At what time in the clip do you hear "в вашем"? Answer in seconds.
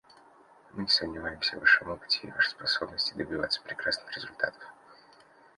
1.57-1.91